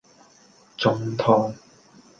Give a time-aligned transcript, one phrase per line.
[0.77, 1.53] 中湯